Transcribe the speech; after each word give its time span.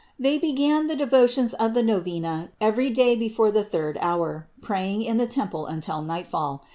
They 0.17 0.39
began 0.39 0.87
the 0.87 0.95
devotions 0.95 1.53
of 1.53 1.75
the 1.75 1.83
novena 1.83 2.49
every 2.59 2.89
day 2.89 3.15
before 3.15 3.51
the 3.51 3.63
third 3.63 3.99
hour, 4.01 4.47
praying 4.63 5.03
in 5.03 5.17
the 5.17 5.27
temple 5.27 5.67
until 5.67 6.01
nightfall. 6.01 6.63